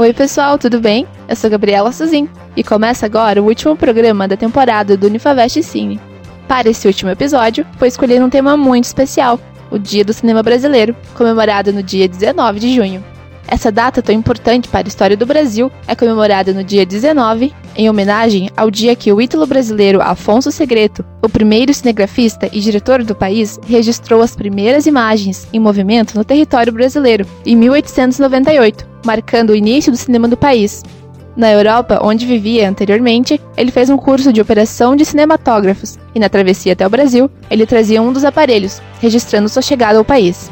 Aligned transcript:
Oi, 0.00 0.12
pessoal, 0.12 0.56
tudo 0.56 0.78
bem? 0.78 1.08
Eu 1.28 1.34
sou 1.34 1.50
Gabriela 1.50 1.90
Suzin 1.90 2.28
e 2.56 2.62
começa 2.62 3.04
agora 3.04 3.42
o 3.42 3.46
último 3.46 3.76
programa 3.76 4.28
da 4.28 4.36
temporada 4.36 4.96
do 4.96 5.08
Unifavest 5.08 5.60
Cine. 5.64 6.00
Para 6.46 6.70
esse 6.70 6.86
último 6.86 7.10
episódio, 7.10 7.66
foi 7.76 7.88
escolher 7.88 8.22
um 8.22 8.30
tema 8.30 8.56
muito 8.56 8.84
especial, 8.84 9.40
o 9.72 9.76
Dia 9.76 10.04
do 10.04 10.12
Cinema 10.12 10.40
Brasileiro, 10.40 10.94
comemorado 11.16 11.72
no 11.72 11.82
dia 11.82 12.06
19 12.06 12.60
de 12.60 12.76
junho. 12.76 13.04
Essa 13.48 13.72
data 13.72 14.00
tão 14.00 14.14
importante 14.14 14.68
para 14.68 14.86
a 14.86 14.88
história 14.88 15.16
do 15.16 15.26
Brasil 15.26 15.68
é 15.88 15.96
comemorada 15.96 16.52
no 16.52 16.62
dia 16.62 16.86
19, 16.86 17.52
em 17.78 17.88
homenagem 17.88 18.50
ao 18.56 18.72
dia 18.72 18.96
que 18.96 19.12
o 19.12 19.22
ítalo 19.22 19.46
brasileiro 19.46 20.02
Afonso 20.02 20.50
Segreto, 20.50 21.04
o 21.22 21.28
primeiro 21.28 21.72
cinegrafista 21.72 22.50
e 22.52 22.58
diretor 22.58 23.04
do 23.04 23.14
país, 23.14 23.58
registrou 23.68 24.20
as 24.20 24.34
primeiras 24.34 24.84
imagens 24.84 25.46
em 25.52 25.60
movimento 25.60 26.16
no 26.16 26.24
território 26.24 26.72
brasileiro, 26.72 27.24
em 27.46 27.54
1898, 27.54 28.84
marcando 29.06 29.50
o 29.50 29.54
início 29.54 29.92
do 29.92 29.96
cinema 29.96 30.26
do 30.26 30.36
país. 30.36 30.82
Na 31.36 31.52
Europa, 31.52 32.00
onde 32.02 32.26
vivia 32.26 32.68
anteriormente, 32.68 33.40
ele 33.56 33.70
fez 33.70 33.88
um 33.88 33.96
curso 33.96 34.32
de 34.32 34.40
operação 34.40 34.96
de 34.96 35.04
cinematógrafos 35.04 35.96
e 36.12 36.18
na 36.18 36.28
travessia 36.28 36.72
até 36.72 36.84
o 36.84 36.90
Brasil, 36.90 37.30
ele 37.48 37.64
trazia 37.64 38.02
um 38.02 38.12
dos 38.12 38.24
aparelhos, 38.24 38.82
registrando 39.00 39.48
sua 39.48 39.62
chegada 39.62 39.98
ao 39.98 40.04
país. 40.04 40.50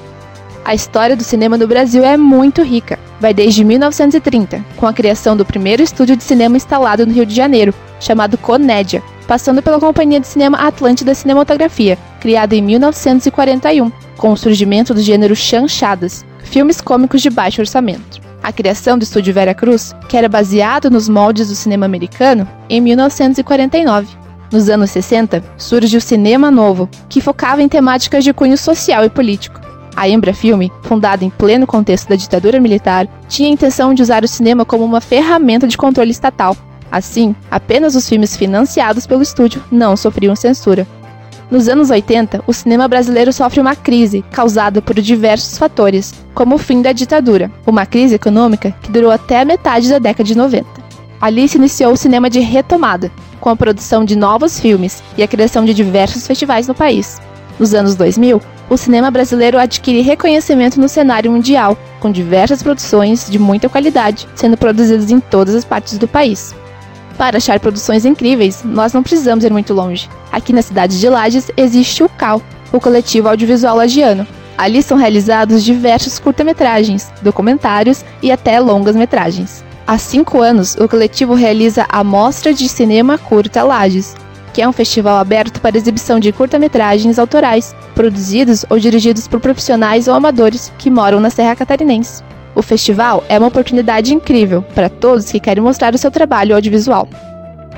A 0.64 0.76
história 0.76 1.16
do 1.16 1.24
cinema 1.24 1.58
no 1.58 1.66
Brasil 1.66 2.04
é 2.04 2.16
muito 2.16 2.62
rica. 2.62 3.00
Vai 3.20 3.32
desde 3.32 3.64
1930, 3.64 4.64
com 4.76 4.86
a 4.86 4.92
criação 4.92 5.36
do 5.36 5.44
primeiro 5.44 5.82
estúdio 5.82 6.16
de 6.16 6.24
cinema 6.24 6.56
instalado 6.56 7.06
no 7.06 7.12
Rio 7.12 7.24
de 7.24 7.34
Janeiro, 7.34 7.74
chamado 7.98 8.36
Conédia, 8.36 9.02
passando 9.26 9.62
pela 9.62 9.80
Companhia 9.80 10.20
de 10.20 10.26
Cinema 10.26 10.58
Atlântida 10.58 11.14
Cinematografia, 11.14 11.98
criada 12.20 12.54
em 12.54 12.62
1941, 12.62 13.90
com 14.16 14.32
o 14.32 14.36
surgimento 14.36 14.92
do 14.92 15.00
gênero 15.00 15.34
chanchadas, 15.34 16.24
filmes 16.42 16.80
cômicos 16.80 17.22
de 17.22 17.30
baixo 17.30 17.60
orçamento. 17.60 18.20
A 18.42 18.52
criação 18.52 18.96
do 18.98 19.02
estúdio 19.02 19.34
Vera 19.34 19.54
Cruz, 19.54 19.94
que 20.08 20.16
era 20.16 20.28
baseado 20.28 20.90
nos 20.90 21.08
moldes 21.08 21.48
do 21.48 21.54
cinema 21.54 21.86
americano, 21.86 22.48
em 22.68 22.80
1949. 22.80 24.06
Nos 24.52 24.68
anos 24.68 24.90
60, 24.90 25.42
surge 25.56 25.96
o 25.96 26.00
Cinema 26.00 26.50
Novo, 26.50 26.88
que 27.08 27.20
focava 27.20 27.62
em 27.62 27.68
temáticas 27.68 28.22
de 28.22 28.32
cunho 28.32 28.56
social 28.56 29.04
e 29.04 29.10
político. 29.10 29.65
A 29.96 30.06
Embra 30.06 30.34
Filme, 30.34 30.70
fundada 30.82 31.24
em 31.24 31.30
pleno 31.30 31.66
contexto 31.66 32.10
da 32.10 32.16
ditadura 32.16 32.60
militar, 32.60 33.08
tinha 33.28 33.48
a 33.48 33.52
intenção 33.52 33.94
de 33.94 34.02
usar 34.02 34.22
o 34.22 34.28
cinema 34.28 34.62
como 34.62 34.84
uma 34.84 35.00
ferramenta 35.00 35.66
de 35.66 35.78
controle 35.78 36.10
estatal. 36.10 36.54
Assim, 36.92 37.34
apenas 37.50 37.96
os 37.96 38.06
filmes 38.06 38.36
financiados 38.36 39.06
pelo 39.06 39.22
estúdio 39.22 39.64
não 39.72 39.96
sofriam 39.96 40.36
censura. 40.36 40.86
Nos 41.50 41.66
anos 41.68 41.90
80, 41.90 42.44
o 42.46 42.52
cinema 42.52 42.86
brasileiro 42.86 43.32
sofre 43.32 43.60
uma 43.60 43.74
crise 43.74 44.22
causada 44.32 44.82
por 44.82 45.00
diversos 45.00 45.56
fatores, 45.56 46.12
como 46.34 46.56
o 46.56 46.58
fim 46.58 46.82
da 46.82 46.92
ditadura, 46.92 47.50
uma 47.66 47.86
crise 47.86 48.16
econômica 48.16 48.74
que 48.82 48.90
durou 48.90 49.10
até 49.10 49.40
a 49.40 49.44
metade 49.44 49.88
da 49.88 49.98
década 49.98 50.24
de 50.24 50.36
90. 50.36 50.66
Ali 51.20 51.48
se 51.48 51.56
iniciou 51.56 51.92
o 51.92 51.96
cinema 51.96 52.28
de 52.28 52.40
retomada, 52.40 53.10
com 53.40 53.48
a 53.48 53.56
produção 53.56 54.04
de 54.04 54.16
novos 54.16 54.60
filmes 54.60 55.02
e 55.16 55.22
a 55.22 55.28
criação 55.28 55.64
de 55.64 55.72
diversos 55.72 56.26
festivais 56.26 56.68
no 56.68 56.74
país. 56.74 57.18
Nos 57.58 57.72
anos 57.72 57.94
2000, 57.94 58.42
o 58.68 58.76
cinema 58.76 59.10
brasileiro 59.10 59.58
adquire 59.58 60.00
reconhecimento 60.00 60.80
no 60.80 60.88
cenário 60.88 61.30
mundial, 61.30 61.76
com 62.00 62.10
diversas 62.10 62.62
produções 62.62 63.30
de 63.30 63.38
muita 63.38 63.68
qualidade 63.68 64.28
sendo 64.34 64.56
produzidas 64.56 65.10
em 65.10 65.20
todas 65.20 65.54
as 65.54 65.64
partes 65.64 65.98
do 65.98 66.08
país. 66.08 66.54
Para 67.16 67.38
achar 67.38 67.58
produções 67.58 68.04
incríveis, 68.04 68.62
nós 68.64 68.92
não 68.92 69.02
precisamos 69.02 69.44
ir 69.44 69.52
muito 69.52 69.72
longe. 69.72 70.08
Aqui 70.30 70.52
na 70.52 70.60
cidade 70.62 71.00
de 71.00 71.08
Lages 71.08 71.50
existe 71.56 72.02
o 72.02 72.08
CAL, 72.08 72.42
o 72.72 72.80
Coletivo 72.80 73.28
Audiovisual 73.28 73.76
Lagiano. 73.76 74.26
Ali 74.58 74.82
são 74.82 74.96
realizados 74.96 75.64
diversos 75.64 76.18
curta-metragens, 76.18 77.10
documentários 77.22 78.04
e 78.22 78.30
até 78.30 78.58
longas-metragens. 78.60 79.64
Há 79.86 79.98
cinco 79.98 80.40
anos, 80.40 80.74
o 80.74 80.88
coletivo 80.88 81.34
realiza 81.34 81.86
a 81.88 82.02
Mostra 82.02 82.52
de 82.52 82.68
Cinema 82.68 83.16
Curta 83.16 83.62
Lages, 83.62 84.16
que 84.56 84.62
é 84.62 84.66
um 84.66 84.72
festival 84.72 85.18
aberto 85.18 85.60
para 85.60 85.76
exibição 85.76 86.18
de 86.18 86.32
curta-metragens 86.32 87.18
autorais, 87.18 87.76
produzidos 87.94 88.64
ou 88.70 88.78
dirigidos 88.78 89.28
por 89.28 89.38
profissionais 89.38 90.08
ou 90.08 90.14
amadores 90.14 90.72
que 90.78 90.90
moram 90.90 91.20
na 91.20 91.28
Serra 91.28 91.54
Catarinense. 91.54 92.24
O 92.54 92.62
festival 92.62 93.22
é 93.28 93.38
uma 93.38 93.48
oportunidade 93.48 94.14
incrível 94.14 94.62
para 94.74 94.88
todos 94.88 95.30
que 95.30 95.38
querem 95.38 95.62
mostrar 95.62 95.94
o 95.94 95.98
seu 95.98 96.10
trabalho 96.10 96.54
audiovisual. 96.54 97.06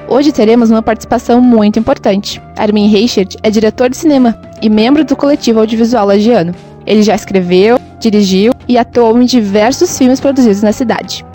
Hoje 0.08 0.30
teremos 0.30 0.70
uma 0.70 0.80
participação 0.80 1.40
muito 1.40 1.80
importante. 1.80 2.40
Armin 2.56 2.86
Reichert 2.86 3.34
é 3.42 3.50
diretor 3.50 3.90
de 3.90 3.96
cinema 3.96 4.40
e 4.62 4.70
membro 4.70 5.04
do 5.04 5.16
coletivo 5.16 5.58
audiovisual 5.58 6.06
lagiano. 6.06 6.54
Ele 6.86 7.02
já 7.02 7.16
escreveu, 7.16 7.80
dirigiu 7.98 8.52
e 8.68 8.78
atuou 8.78 9.20
em 9.20 9.26
diversos 9.26 9.98
filmes 9.98 10.20
produzidos 10.20 10.62
na 10.62 10.70
cidade. 10.70 11.26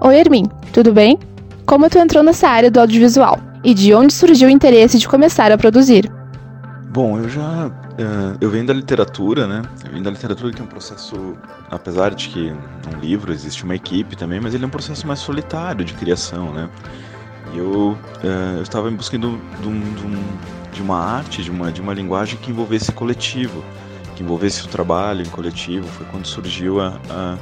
Oi, 0.00 0.18
Armin, 0.18 0.46
tudo 0.72 0.94
bem? 0.94 1.18
Como 1.66 1.90
tu 1.90 1.98
entrou 1.98 2.22
nessa 2.22 2.48
área 2.48 2.70
do 2.70 2.80
audiovisual? 2.80 3.47
E 3.64 3.74
de 3.74 3.92
onde 3.92 4.12
surgiu 4.12 4.48
o 4.48 4.50
interesse 4.50 4.98
de 4.98 5.08
começar 5.08 5.50
a 5.50 5.58
produzir? 5.58 6.10
Bom, 6.90 7.18
eu 7.18 7.28
já. 7.28 7.66
Uh, 7.66 8.38
eu 8.40 8.50
venho 8.50 8.66
da 8.66 8.72
literatura, 8.72 9.46
né? 9.46 9.62
Eu 9.84 9.90
venho 9.90 10.02
da 10.02 10.10
literatura 10.10 10.52
que 10.52 10.60
é 10.60 10.64
um 10.64 10.68
processo, 10.68 11.36
apesar 11.70 12.14
de 12.14 12.28
que 12.28 12.52
um 12.94 13.00
livro 13.00 13.32
existe 13.32 13.64
uma 13.64 13.74
equipe 13.74 14.16
também, 14.16 14.40
mas 14.40 14.54
ele 14.54 14.64
é 14.64 14.66
um 14.66 14.70
processo 14.70 15.06
mais 15.06 15.18
solitário 15.18 15.84
de 15.84 15.92
criação, 15.94 16.52
né? 16.52 16.70
E 17.52 17.58
eu, 17.58 17.90
uh, 18.22 18.56
eu 18.56 18.62
estava 18.62 18.90
em 18.90 18.94
busca 18.94 19.18
de, 19.18 19.26
um, 19.26 19.40
de, 20.72 20.80
uma 20.80 20.98
arte, 20.98 21.42
de 21.42 21.50
uma, 21.50 21.72
de 21.72 21.80
uma 21.80 21.92
linguagem 21.92 22.38
que 22.38 22.50
envolvesse 22.50 22.92
coletivo, 22.92 23.64
que 24.14 24.22
envolvesse 24.22 24.64
o 24.64 24.68
trabalho 24.68 25.22
em 25.22 25.28
coletivo. 25.28 25.86
Foi 25.88 26.06
quando 26.06 26.26
surgiu 26.26 26.80
a, 26.80 26.98
a, 27.10 27.36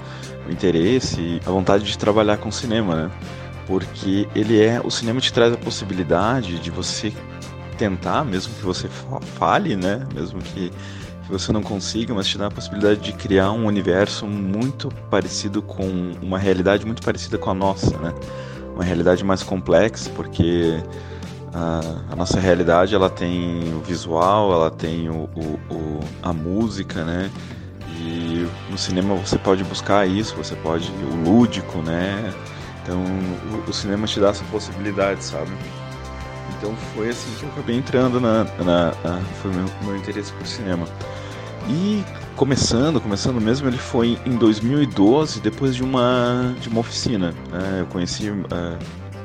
o 0.48 0.50
interesse 0.50 1.21
e 1.21 1.41
a 1.47 1.50
vontade 1.50 1.84
de 1.84 1.97
trabalhar 1.97 2.38
com 2.38 2.50
cinema, 2.50 2.94
né? 2.94 3.10
Porque 3.66 4.28
ele 4.34 4.62
é 4.62 4.81
o 4.82 4.91
cinema 4.91 5.21
te 5.21 5.32
traz 5.32 5.53
a 5.53 5.56
possibilidade 5.56 6.59
de 6.60 6.71
você 6.71 7.12
tentar, 7.77 8.25
mesmo 8.25 8.54
que 8.54 8.62
você 8.62 8.88
fale, 9.38 9.77
né, 9.77 10.06
mesmo 10.15 10.41
que, 10.41 10.71
que 10.71 11.31
você 11.31 11.53
não 11.53 11.62
consiga, 11.62 12.15
mas 12.15 12.27
te 12.27 12.38
dá 12.38 12.47
a 12.47 12.50
possibilidade 12.50 13.00
de 13.00 13.12
criar 13.12 13.53
um 13.53 13.66
universo 13.66 14.27
muito 14.27 14.88
parecido 15.10 15.60
com 15.60 16.12
uma 16.22 16.38
realidade 16.38 16.87
muito 16.87 17.03
parecida 17.03 17.37
com 17.37 17.50
a 17.50 17.54
nossa, 17.54 17.97
né, 17.99 18.15
uma 18.75 18.84
realidade 18.84 19.25
mais 19.25 19.43
complexa, 19.43 20.09
porque 20.10 20.83
a, 21.53 21.81
a 22.12 22.16
nossa 22.16 22.41
realidade 22.41 22.94
ela 22.94 23.10
tem 23.10 23.75
o 23.75 23.81
visual, 23.81 24.53
ela 24.53 24.71
tem 24.71 25.10
o, 25.10 25.28
o, 25.34 25.75
o 25.75 26.00
a 26.22 26.33
música, 26.33 27.04
né, 27.04 27.31
e 27.98 28.47
no 28.71 28.78
cinema 28.78 29.15
você 29.16 29.37
pode 29.37 29.65
buscar 29.65 30.06
isso, 30.06 30.37
você 30.37 30.54
pode 30.56 30.91
o 30.91 31.28
lúdico, 31.28 31.78
né 31.78 32.33
então 32.86 33.02
o, 33.52 33.69
o, 33.69 33.72
cinema 33.72 34.06
te 34.06 34.20
dá 34.20 34.28
essa 34.28 34.44
possibilidade, 34.44 35.22
sabe? 35.24 35.50
Então 36.56 36.72
foi 36.94 37.08
assim 37.08 37.28
que 37.36 37.42
eu 37.42 37.48
acabei 37.48 37.76
entrando 37.76 38.20
na. 38.20 38.44
na, 38.64 38.94
na 39.02 39.20
foi 39.42 39.50
meu, 39.50 39.66
meu 39.82 39.97
interesse 39.97 40.32
por 40.32 40.47
cinema. 40.47 40.86
E 41.69 42.04
começando, 42.36 43.00
começando 43.00 43.41
mesmo, 43.41 43.69
ele 43.69 43.76
foi 43.76 44.16
em 44.24 44.36
2012, 44.36 45.41
depois 45.41 45.74
de 45.74 45.82
uma, 45.82 46.54
de 46.60 46.69
uma 46.69 46.78
oficina. 46.78 47.34
Né? 47.50 47.80
Eu 47.80 47.86
conheci 47.86 48.30
uh, 48.30 48.44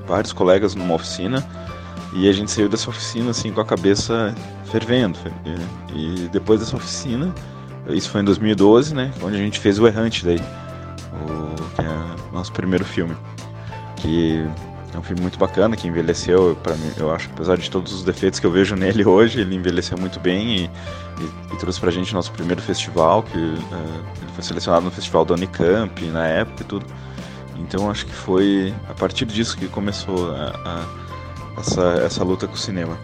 vários 0.08 0.34
colegas 0.34 0.74
numa 0.74 0.96
oficina 0.96 1.48
e 2.14 2.28
a 2.28 2.34
gente 2.34 2.50
saiu 2.50 2.68
dessa 2.68 2.90
oficina 2.90 3.30
assim 3.30 3.52
com 3.52 3.62
a 3.62 3.66
cabeça 3.66 4.34
fervendo. 4.72 5.20
E 5.94 6.28
depois 6.32 6.62
dessa 6.62 6.76
oficina, 6.76 7.32
isso 7.90 8.10
foi 8.10 8.22
em 8.22 8.26
2012, 8.26 8.96
né? 8.96 9.12
Onde 9.22 9.36
a 9.36 9.40
gente 9.40 9.60
fez 9.60 9.78
o 9.78 9.86
Errante 9.86 10.26
daí, 10.26 10.42
o, 11.14 11.76
que 11.76 11.82
é 11.82 12.30
o 12.32 12.34
nosso 12.34 12.52
primeiro 12.52 12.84
filme 12.84 13.16
que 14.02 14.46
é 14.94 14.98
um 14.98 15.04
filme 15.04 15.22
muito 15.22 15.40
bacana, 15.40 15.76
que 15.78 15.88
envelheceu, 15.88 16.58
para 16.62 16.76
mim, 16.76 16.92
eu 16.98 17.14
acho, 17.14 17.30
apesar 17.34 17.58
de 17.58 17.70
todos 17.70 17.94
os 17.94 18.04
defeitos 18.04 18.40
que 18.40 18.46
eu 18.46 18.52
vejo 18.52 18.76
nele 18.78 19.06
hoje, 19.06 19.40
ele 19.40 19.56
envelheceu 19.56 19.98
muito 19.98 20.20
bem 20.20 20.56
e, 20.56 20.64
e, 20.64 21.54
e 21.54 21.58
trouxe 21.58 21.80
pra 21.80 21.92
gente 21.92 22.14
nosso 22.14 22.32
primeiro 22.32 22.62
festival, 22.62 23.24
que 23.24 23.38
uh, 23.38 23.60
ele 24.22 24.32
foi 24.34 24.44
selecionado 24.44 24.86
no 24.86 24.92
festival 24.92 25.24
da 25.24 25.34
Unicamp 25.34 26.04
na 26.08 26.28
época 26.28 26.64
e 26.64 26.66
tudo. 26.66 26.86
Então 27.58 27.90
acho 27.90 28.06
que 28.06 28.14
foi 28.14 28.74
a 28.90 28.94
partir 28.94 29.26
disso 29.26 29.56
que 29.56 29.68
começou 29.68 30.32
a, 30.32 30.50
a, 30.66 31.60
essa, 31.60 31.82
essa 32.06 32.24
luta 32.24 32.48
com 32.48 32.56
o 32.56 32.58
cinema. 32.58 32.98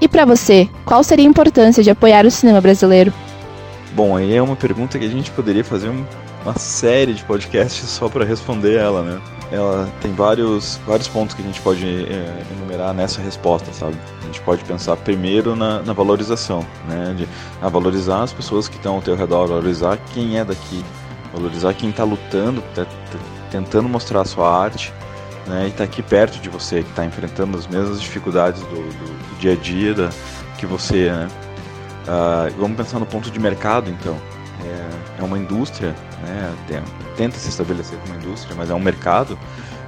E 0.00 0.06
para 0.06 0.24
você, 0.24 0.68
qual 0.84 1.02
seria 1.02 1.26
a 1.26 1.28
importância 1.28 1.82
de 1.82 1.90
apoiar 1.90 2.24
o 2.24 2.30
cinema 2.30 2.60
brasileiro? 2.60 3.12
Bom, 3.96 4.14
aí 4.14 4.34
é 4.34 4.42
uma 4.42 4.54
pergunta 4.54 4.98
que 4.98 5.06
a 5.06 5.08
gente 5.08 5.30
poderia 5.30 5.64
fazer 5.64 5.88
um, 5.88 6.04
uma 6.44 6.58
série 6.58 7.14
de 7.14 7.24
podcasts 7.24 7.88
só 7.88 8.10
para 8.10 8.26
responder 8.26 8.76
ela, 8.76 9.00
né? 9.00 9.22
ela 9.50 9.88
tem 10.02 10.12
vários, 10.12 10.78
vários 10.86 11.08
pontos 11.08 11.34
que 11.34 11.40
a 11.40 11.44
gente 11.46 11.62
pode 11.62 11.82
é, 11.86 12.44
enumerar 12.52 12.92
nessa 12.92 13.22
resposta, 13.22 13.72
sabe? 13.72 13.96
A 14.20 14.26
gente 14.26 14.42
pode 14.42 14.62
pensar 14.64 14.98
primeiro 14.98 15.56
na, 15.56 15.80
na 15.80 15.94
valorização, 15.94 16.62
né? 16.86 17.14
De 17.16 17.26
valorizar 17.70 18.22
as 18.22 18.34
pessoas 18.34 18.68
que 18.68 18.76
estão 18.76 18.96
ao 18.96 19.00
teu 19.00 19.16
redor, 19.16 19.46
valorizar 19.46 19.96
quem 20.12 20.38
é 20.38 20.44
daqui, 20.44 20.84
valorizar 21.32 21.72
quem 21.72 21.88
está 21.88 22.04
lutando, 22.04 22.62
tá, 22.74 22.84
tá, 22.84 23.18
tentando 23.50 23.88
mostrar 23.88 24.20
a 24.20 24.24
sua 24.26 24.62
arte, 24.62 24.92
né? 25.46 25.64
E 25.64 25.68
está 25.68 25.84
aqui 25.84 26.02
perto 26.02 26.38
de 26.38 26.50
você, 26.50 26.82
que 26.82 26.90
está 26.90 27.06
enfrentando 27.06 27.56
as 27.56 27.66
mesmas 27.66 27.98
dificuldades 27.98 28.60
do, 28.60 28.74
do, 28.74 28.82
do 28.82 29.40
dia 29.40 29.52
a 29.52 29.56
dia 29.56 29.94
da, 29.94 30.10
que 30.58 30.66
você, 30.66 31.10
né? 31.10 31.28
Uh, 32.06 32.54
vamos 32.58 32.76
pensar 32.76 32.98
no 32.98 33.06
ponto 33.06 33.30
de 33.30 33.38
mercado, 33.40 33.90
então. 33.90 34.16
É, 34.64 35.20
é 35.20 35.22
uma 35.22 35.38
indústria 35.38 35.94
né? 36.22 36.52
tenta 37.16 37.36
se 37.36 37.48
estabelecer 37.48 37.98
como 37.98 38.18
indústria, 38.18 38.54
mas 38.56 38.70
é 38.70 38.74
um 38.74 38.80
mercado 38.80 39.38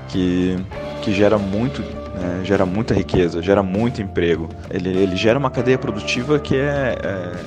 que, 0.08 0.56
que 1.02 1.12
gera 1.12 1.38
muito 1.38 1.82
né, 2.18 2.40
gera 2.44 2.66
muita 2.66 2.94
riqueza, 2.94 3.40
gera 3.42 3.62
muito 3.62 4.02
emprego. 4.02 4.48
Ele, 4.70 4.90
ele 4.90 5.16
gera 5.16 5.38
uma 5.38 5.50
cadeia 5.50 5.78
produtiva 5.78 6.38
que 6.38 6.56
é, 6.56 6.98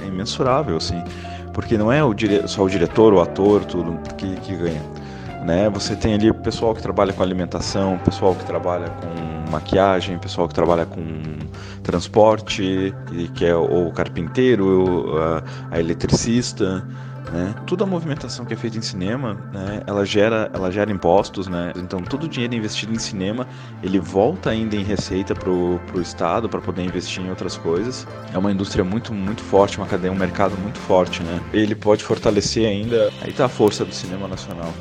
é 0.04 0.08
imensurável, 0.08 0.78
assim, 0.78 1.02
porque 1.54 1.78
não 1.78 1.92
é 1.92 2.04
o 2.04 2.14
dire, 2.14 2.48
só 2.48 2.64
o 2.64 2.70
diretor, 2.70 3.14
o 3.14 3.20
ator, 3.20 3.66
tudo 3.66 4.00
que, 4.16 4.36
que 4.38 4.56
ganha. 4.56 4.82
Né? 5.44 5.70
Você 5.70 5.96
tem 5.96 6.14
ali 6.14 6.30
o 6.30 6.36
pessoal 6.36 6.76
que 6.76 6.82
trabalha 6.82 7.12
com 7.14 7.24
alimentação, 7.24 7.98
pessoal 8.00 8.36
que 8.36 8.46
trabalha 8.46 8.90
com 8.90 9.52
maquiagem, 9.52 10.18
pessoal 10.18 10.48
que 10.48 10.54
trabalha 10.54 10.86
com 10.86 11.04
transporte, 11.84 12.94
que 13.34 13.46
é 13.46 13.56
o 13.56 13.92
carpinteiro, 13.92 15.18
a, 15.18 15.76
a 15.76 15.80
eletricista, 15.80 16.86
né? 17.32 17.56
Toda 17.66 17.84
a 17.84 17.88
movimentação 17.88 18.46
que 18.46 18.54
é 18.54 18.58
feita 18.58 18.78
em 18.78 18.82
cinema, 18.82 19.38
né, 19.54 19.82
ela 19.88 20.06
gera, 20.06 20.50
ela 20.54 20.72
gera 20.72 20.92
impostos, 20.92 21.48
né? 21.48 21.72
Então 21.76 22.02
todo 22.02 22.24
o 22.24 22.28
dinheiro 22.28 22.56
investido 22.56 22.94
em 22.94 23.00
cinema, 23.00 23.48
ele 23.82 24.00
volta 24.00 24.50
ainda 24.50 24.76
em 24.76 24.84
receita 24.84 25.34
pro, 25.34 25.80
pro 25.88 26.02
estado 26.02 26.50
para 26.50 26.60
poder 26.60 26.84
investir 26.84 27.24
em 27.24 27.30
outras 27.30 27.58
coisas. 27.58 28.08
É 28.34 28.38
uma 28.38 28.52
indústria 28.52 28.84
muito 28.84 29.14
muito 29.14 29.42
forte, 29.44 29.78
uma 29.78 29.88
cadeia, 29.88 30.12
um 30.12 30.16
mercado 30.16 30.58
muito 30.58 30.80
forte, 30.80 31.24
né? 31.24 31.40
Ele 31.54 31.76
pode 31.76 32.04
fortalecer 32.04 32.68
ainda, 32.68 33.12
aí 33.22 33.32
tá 33.32 33.46
a 33.46 33.50
força 33.50 33.86
do 33.86 33.94
cinema 33.94 34.28
nacional. 34.28 34.74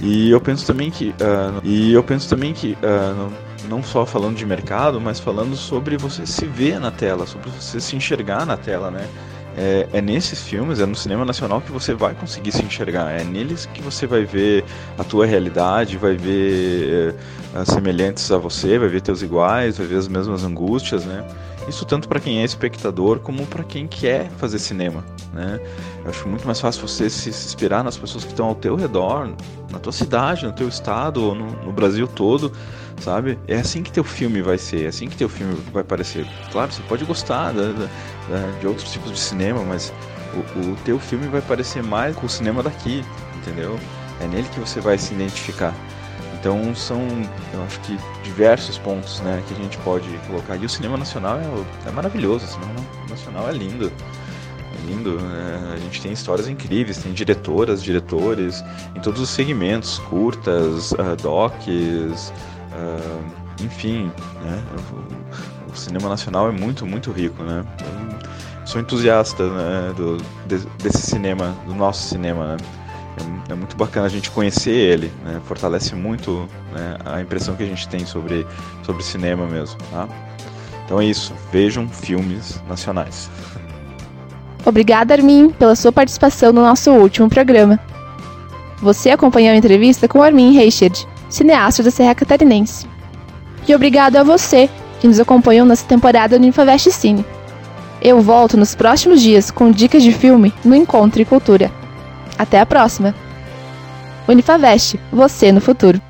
E 0.00 0.30
eu 0.30 0.40
penso 0.40 0.66
também 0.66 0.90
que, 0.90 1.10
uh, 1.10 1.60
e 1.64 1.92
eu 1.92 2.02
penso 2.02 2.28
também 2.28 2.52
que 2.52 2.72
uh, 2.72 3.32
não 3.68 3.82
só 3.82 4.04
falando 4.04 4.36
de 4.36 4.44
mercado, 4.44 5.00
mas 5.00 5.18
falando 5.18 5.56
sobre 5.56 5.96
você 5.96 6.26
se 6.26 6.46
ver 6.46 6.78
na 6.78 6.90
tela, 6.90 7.26
sobre 7.26 7.50
você 7.50 7.80
se 7.80 7.96
enxergar 7.96 8.44
na 8.44 8.56
tela, 8.56 8.90
né? 8.90 9.08
é, 9.56 9.88
é, 9.92 10.00
nesses 10.02 10.42
filmes, 10.42 10.80
é 10.80 10.86
no 10.86 10.94
cinema 10.94 11.24
nacional 11.24 11.60
que 11.62 11.72
você 11.72 11.94
vai 11.94 12.14
conseguir 12.14 12.52
se 12.52 12.62
enxergar. 12.62 13.10
É 13.10 13.24
neles 13.24 13.64
que 13.66 13.80
você 13.80 14.06
vai 14.06 14.24
ver 14.24 14.64
a 14.98 15.04
tua 15.04 15.24
realidade, 15.24 15.96
vai 15.96 16.14
ver 16.14 17.14
é, 17.54 17.64
semelhantes 17.64 18.30
a 18.30 18.36
você, 18.36 18.78
vai 18.78 18.88
ver 18.88 19.00
teus 19.00 19.22
iguais, 19.22 19.78
vai 19.78 19.86
ver 19.86 19.96
as 19.96 20.08
mesmas 20.08 20.44
angústias, 20.44 21.06
né? 21.06 21.24
Isso 21.68 21.84
tanto 21.84 22.08
para 22.08 22.20
quem 22.20 22.40
é 22.40 22.44
espectador 22.44 23.18
como 23.18 23.44
para 23.46 23.64
quem 23.64 23.86
quer 23.86 24.30
fazer 24.38 24.58
cinema, 24.58 25.04
né? 25.32 25.60
Eu 26.04 26.10
acho 26.10 26.28
muito 26.28 26.46
mais 26.46 26.60
fácil 26.60 26.86
você 26.86 27.10
se, 27.10 27.28
inspirar 27.28 27.82
nas 27.82 27.96
pessoas 27.96 28.24
que 28.24 28.30
estão 28.30 28.46
ao 28.46 28.54
teu 28.54 28.76
redor, 28.76 29.32
na 29.70 29.78
tua 29.78 29.92
cidade, 29.92 30.46
no 30.46 30.52
teu 30.52 30.68
estado, 30.68 31.34
no, 31.34 31.64
no 31.64 31.72
Brasil 31.72 32.06
todo, 32.06 32.52
sabe? 33.00 33.36
É 33.48 33.56
assim 33.56 33.82
que 33.82 33.90
teu 33.90 34.04
filme 34.04 34.40
vai 34.42 34.58
ser, 34.58 34.84
é 34.84 34.88
assim 34.88 35.08
que 35.08 35.16
teu 35.16 35.28
filme 35.28 35.54
vai 35.72 35.82
parecer. 35.82 36.24
Claro, 36.52 36.72
você 36.72 36.82
pode 36.82 37.04
gostar 37.04 37.52
da, 37.52 37.72
da, 37.72 38.58
de 38.60 38.66
outros 38.66 38.92
tipos 38.92 39.10
de 39.10 39.18
cinema, 39.18 39.64
mas 39.64 39.92
o, 40.34 40.60
o 40.60 40.76
teu 40.84 41.00
filme 41.00 41.26
vai 41.26 41.42
parecer 41.42 41.82
mais 41.82 42.14
com 42.14 42.26
o 42.26 42.30
cinema 42.30 42.62
daqui, 42.62 43.04
entendeu? 43.34 43.78
É 44.20 44.26
nele 44.28 44.48
que 44.48 44.60
você 44.60 44.80
vai 44.80 44.96
se 44.98 45.14
identificar. 45.14 45.74
Então 46.46 46.72
são, 46.76 47.00
eu 47.52 47.62
acho 47.64 47.80
que 47.80 47.98
diversos 48.22 48.78
pontos, 48.78 49.18
né, 49.22 49.42
que 49.48 49.52
a 49.52 49.56
gente 49.56 49.76
pode 49.78 50.06
colocar. 50.28 50.54
E 50.54 50.64
o 50.64 50.68
cinema 50.68 50.96
nacional 50.96 51.40
é, 51.40 51.88
é 51.88 51.90
maravilhoso, 51.90 52.44
o 52.44 52.48
cinema 52.48 52.72
nacional 53.10 53.48
é 53.48 53.52
lindo. 53.52 53.90
É 53.90 54.86
lindo, 54.86 55.18
né? 55.18 55.72
a 55.74 55.76
gente 55.78 56.00
tem 56.00 56.12
histórias 56.12 56.46
incríveis, 56.46 56.98
tem 56.98 57.12
diretoras, 57.12 57.82
diretores 57.82 58.64
em 58.94 59.00
todos 59.00 59.20
os 59.20 59.28
segmentos, 59.28 59.98
curtas, 59.98 60.92
uh, 60.92 61.16
docs, 61.20 62.32
uh, 62.70 63.64
enfim, 63.64 64.12
né? 64.44 64.62
O, 65.68 65.72
o, 65.72 65.76
cinema 65.76 66.08
nacional 66.08 66.48
é 66.48 66.52
muito, 66.52 66.86
muito 66.86 67.10
rico, 67.10 67.42
né? 67.42 67.64
Eu 68.60 68.66
sou 68.68 68.80
entusiasta 68.80 69.48
né, 69.48 69.94
do, 69.96 70.18
de, 70.46 70.58
desse 70.80 71.02
cinema, 71.02 71.56
do 71.66 71.74
nosso 71.74 72.08
cinema, 72.08 72.54
né? 72.54 72.85
É, 73.18 73.52
é, 73.52 73.54
muito 73.54 73.76
bacana 73.76 74.06
a 74.06 74.10
gente 74.10 74.30
conhecer 74.30 74.70
ele, 74.70 75.12
né? 75.24 75.40
fortalece 75.44 75.94
muito 75.94 76.48
né, 76.72 76.96
a 77.04 77.20
impressão 77.20 77.56
que 77.56 77.62
a 77.62 77.66
gente 77.66 77.88
tem 77.88 78.04
sobre, 78.04 78.46
sobre 78.82 79.02
cinema 79.02 79.46
mesmo. 79.46 79.76
Tá? 79.90 80.08
Então 80.84 81.00
é 81.00 81.04
isso, 81.04 81.34
vejam 81.50 81.88
filmes 81.88 82.62
nacionais. 82.68 83.28
Obrigada, 84.64 85.14
Armin, 85.14 85.50
pela 85.50 85.76
sua 85.76 85.92
participação 85.92 86.52
no 86.52 86.60
nosso 86.60 86.90
último 86.90 87.28
programa. 87.28 87.78
Você 88.78 89.10
acompanhou 89.10 89.52
a 89.52 89.56
entrevista 89.56 90.08
com 90.08 90.22
Armin 90.22 90.52
Reichard, 90.52 91.06
cineasta 91.28 91.82
da 91.82 91.90
Serra 91.90 92.14
Catarinense. 92.14 92.86
E 93.66 93.74
obrigado 93.74 94.16
a 94.16 94.22
você 94.22 94.68
que 95.00 95.08
nos 95.08 95.18
acompanhou 95.20 95.66
nessa 95.66 95.86
temporada 95.86 96.38
do 96.38 96.46
Infavest 96.46 96.90
Cine. 96.90 97.24
Eu 98.00 98.20
volto 98.20 98.56
nos 98.56 98.74
próximos 98.74 99.20
dias 99.20 99.50
com 99.50 99.70
dicas 99.70 100.02
de 100.02 100.12
filme 100.12 100.52
no 100.64 100.74
Encontro 100.74 101.20
e 101.20 101.24
Cultura. 101.24 101.70
Até 102.38 102.60
a 102.60 102.66
próxima! 102.66 103.14
Unifavest, 104.28 104.98
você 105.12 105.52
no 105.52 105.60
futuro. 105.60 106.00